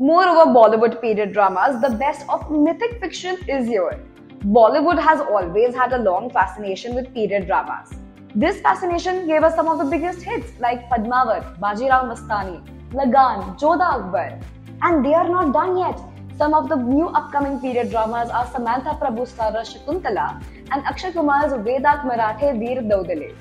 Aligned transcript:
Moreover, 0.00 0.52
Bollywood 0.52 1.00
period 1.00 1.32
dramas, 1.32 1.82
the 1.82 1.90
best 1.96 2.24
of 2.28 2.48
mythic 2.52 3.00
fiction 3.00 3.36
is 3.48 3.66
here. 3.66 3.98
Bollywood 4.44 4.96
has 4.96 5.20
always 5.20 5.74
had 5.74 5.92
a 5.92 5.98
long 5.98 6.30
fascination 6.30 6.94
with 6.94 7.12
period 7.12 7.48
dramas. 7.48 7.90
This 8.32 8.60
fascination 8.60 9.26
gave 9.26 9.42
us 9.42 9.56
some 9.56 9.66
of 9.66 9.78
the 9.78 9.84
biggest 9.84 10.22
hits 10.22 10.52
like 10.60 10.88
Padmavat, 10.88 11.58
Bajirao 11.58 12.04
Mastani, 12.12 12.62
Lagaan, 12.92 13.58
Jodha 13.58 13.88
Akbar. 13.94 14.38
And 14.82 15.04
they 15.04 15.14
are 15.14 15.28
not 15.28 15.52
done 15.52 15.76
yet. 15.76 15.98
Some 16.36 16.54
of 16.54 16.68
the 16.68 16.76
new 16.76 17.08
upcoming 17.08 17.58
period 17.58 17.90
dramas 17.90 18.30
are 18.30 18.46
Samantha 18.52 18.96
Prabhu 19.00 19.26
starrer 19.26 19.64
Shakuntala 19.72 20.40
and 20.70 20.84
Akshay 20.84 21.10
Kumar's 21.10 21.52
Vedat 21.64 22.04
Marathe 22.04 22.56
Veer 22.60 22.82
Daudale. 22.82 23.34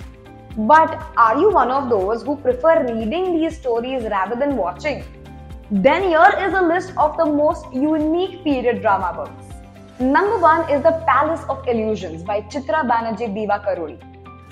But 0.57 1.03
are 1.17 1.37
you 1.39 1.51
one 1.51 1.69
of 1.69 1.87
those 1.91 2.23
who 2.23 2.35
prefer 2.35 2.81
reading 2.91 3.39
these 3.39 3.55
stories 3.59 4.05
rather 4.05 4.35
than 4.35 4.57
watching? 4.57 5.03
Then 5.69 6.03
here 6.03 6.33
is 6.39 6.53
a 6.53 6.61
list 6.61 6.93
of 6.95 7.17
the 7.17 7.25
most 7.25 7.65
unique 7.73 8.41
period 8.41 8.81
drama 8.81 9.11
books. 9.13 9.53
Number 9.99 10.39
one 10.39 10.61
is 10.71 10.81
The 10.81 11.03
Palace 11.05 11.43
of 11.49 11.67
Illusions 11.67 12.23
by 12.23 12.39
Chitra 12.43 12.87
Banerjee 12.89 13.35
Divakaruni. 13.35 13.99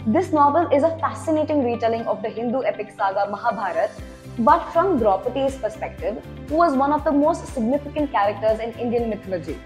This 0.06 0.34
novel 0.34 0.68
is 0.74 0.84
a 0.84 0.90
fascinating 1.00 1.64
retelling 1.64 2.02
of 2.02 2.22
the 2.22 2.28
Hindu 2.28 2.64
epic 2.64 2.92
saga 2.98 3.32
Mahabharata, 3.32 3.92
but 4.40 4.70
from 4.74 5.00
Draupadi's 5.00 5.56
perspective, 5.56 6.22
who 6.50 6.56
was 6.56 6.76
one 6.76 6.92
of 6.92 7.06
the 7.06 7.14
most 7.14 7.48
significant 7.54 8.12
characters 8.12 8.60
in 8.60 8.74
Indian 8.74 9.10
mythology. 9.10 9.58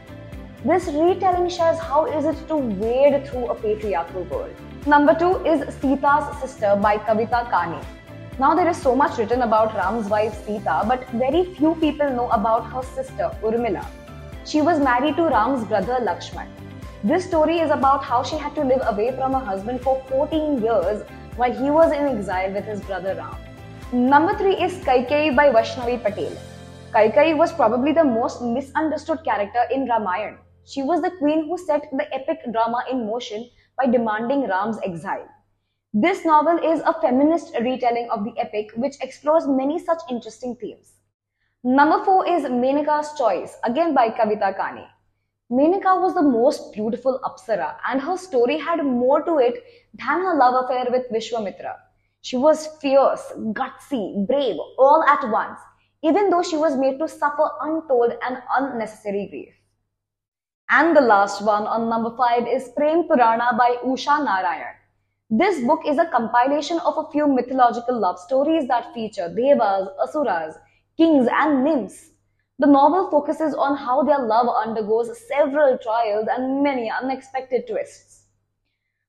This 0.63 0.85
retelling 0.85 1.49
shares 1.49 1.79
how 1.79 2.05
is 2.05 2.25
it 2.25 2.47
to 2.49 2.57
wade 2.57 3.27
through 3.27 3.47
a 3.47 3.55
patriarchal 3.55 4.21
world. 4.25 4.53
Number 4.85 5.15
two 5.17 5.43
is 5.45 5.61
Sita's 5.77 6.41
Sister 6.41 6.77
by 6.79 6.97
Kavita 6.99 7.49
Kané. 7.49 7.83
Now 8.39 8.55
there 8.55 8.69
is 8.69 8.81
so 8.81 8.95
much 8.95 9.17
written 9.17 9.41
about 9.41 9.75
Ram's 9.75 10.07
wife 10.07 10.33
Sita, 10.45 10.85
but 10.87 11.09
very 11.09 11.43
few 11.55 11.75
people 11.75 12.09
know 12.09 12.29
about 12.29 12.61
her 12.71 12.81
sister 12.81 13.29
Urmila. 13.43 13.85
She 14.45 14.61
was 14.61 14.79
married 14.79 15.17
to 15.17 15.23
Ram's 15.23 15.65
brother 15.65 15.97
Lakshman. 16.01 16.47
This 17.03 17.25
story 17.25 17.59
is 17.59 17.69
about 17.69 18.01
how 18.01 18.23
she 18.23 18.37
had 18.37 18.55
to 18.55 18.63
live 18.63 18.79
away 18.85 19.11
from 19.11 19.33
her 19.33 19.43
husband 19.43 19.81
for 19.81 20.01
14 20.07 20.61
years 20.61 21.03
while 21.35 21.51
he 21.51 21.69
was 21.69 21.91
in 21.91 22.07
exile 22.07 22.53
with 22.53 22.63
his 22.63 22.79
brother 22.79 23.13
Ram. 23.15 23.35
Number 23.91 24.33
3 24.37 24.55
is 24.55 24.77
Kaikeyi 24.85 25.35
by 25.35 25.49
Vaishnavi 25.49 26.01
Patel. 26.01 26.31
Kaikeyi 26.93 27.35
was 27.35 27.51
probably 27.51 27.91
the 27.91 28.05
most 28.05 28.41
misunderstood 28.41 29.21
character 29.25 29.65
in 29.69 29.85
Ramayana. 29.85 30.37
She 30.63 30.81
was 30.81 31.01
the 31.01 31.11
queen 31.19 31.49
who 31.49 31.57
set 31.57 31.89
the 31.91 32.07
epic 32.13 32.39
drama 32.53 32.85
in 32.89 33.05
motion 33.05 33.49
by 33.77 33.87
demanding 33.87 34.47
Ram's 34.47 34.79
exile. 34.81 35.27
This 35.93 36.23
novel 36.23 36.59
is 36.59 36.81
a 36.81 36.93
feminist 37.01 37.55
retelling 37.61 38.11
of 38.11 38.23
the 38.23 38.39
epic 38.39 38.69
which 38.75 39.01
explores 39.01 39.47
many 39.47 39.79
such 39.79 39.97
interesting 40.07 40.55
themes. 40.55 40.93
Number 41.63 42.05
4 42.05 42.27
is 42.27 42.43
Menaka's 42.43 43.17
Choice, 43.17 43.57
again 43.63 43.95
by 43.95 44.11
Kavita 44.11 44.55
Kané. 44.55 44.85
Menaka 45.51 45.99
was 45.99 46.13
the 46.13 46.21
most 46.21 46.73
beautiful 46.73 47.19
Apsara 47.23 47.77
and 47.89 47.99
her 47.99 48.17
story 48.17 48.59
had 48.59 48.85
more 48.85 49.23
to 49.23 49.39
it 49.39 49.63
than 49.95 50.21
her 50.21 50.35
love 50.37 50.63
affair 50.63 50.85
with 50.91 51.09
Vishwamitra. 51.11 51.75
She 52.21 52.37
was 52.37 52.67
fierce, 52.79 53.25
gutsy, 53.53 54.27
brave, 54.27 54.57
all 54.77 55.03
at 55.07 55.27
once, 55.31 55.59
even 56.03 56.29
though 56.29 56.43
she 56.43 56.55
was 56.55 56.77
made 56.77 56.99
to 56.99 57.07
suffer 57.07 57.49
untold 57.61 58.13
and 58.23 58.37
unnecessary 58.55 59.25
grief. 59.31 59.55
And 60.69 60.95
the 60.95 61.01
last 61.01 61.41
one 61.43 61.65
on 61.65 61.89
number 61.89 62.15
5 62.15 62.47
is 62.47 62.69
Prem 62.77 63.07
Purana 63.07 63.57
by 63.57 63.77
Usha 63.83 64.23
Narayan. 64.23 64.78
This 65.31 65.63
book 65.63 65.81
is 65.85 65.99
a 65.99 66.07
compilation 66.07 66.79
of 66.79 66.97
a 66.97 67.11
few 67.11 67.27
mythological 67.27 67.99
love 67.99 68.17
stories 68.17 68.67
that 68.67 68.91
feature 68.95 69.29
devas, 69.29 69.87
asuras, 70.01 70.55
kings, 70.97 71.27
and 71.31 71.63
nymphs. 71.63 72.09
The 72.57 72.65
novel 72.65 73.11
focuses 73.11 73.53
on 73.53 73.77
how 73.77 74.01
their 74.01 74.17
love 74.17 74.47
undergoes 74.47 75.15
several 75.27 75.77
trials 75.77 76.27
and 76.31 76.63
many 76.63 76.89
unexpected 76.89 77.67
twists. 77.67 78.25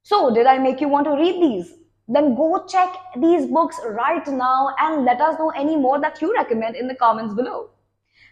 So, 0.03 0.31
did 0.35 0.45
I 0.45 0.59
make 0.59 0.83
you 0.83 0.89
want 0.89 1.07
to 1.07 1.17
read 1.17 1.43
these? 1.43 1.73
Then 2.07 2.35
go 2.35 2.67
check 2.67 2.95
these 3.19 3.47
books 3.47 3.81
right 3.89 4.27
now 4.29 4.75
and 4.79 5.07
let 5.07 5.23
us 5.23 5.39
know 5.39 5.49
any 5.57 5.77
more 5.77 5.99
that 6.03 6.21
you 6.21 6.35
recommend 6.35 6.77
in 6.77 6.87
the 6.87 6.97
comments 6.97 7.33
below. 7.33 7.71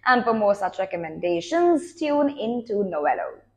And 0.04 0.24
for 0.24 0.34
more 0.34 0.54
such 0.54 0.78
recommendations, 0.78 1.94
tune 1.94 2.28
into 2.38 2.84
Novello. 2.84 3.47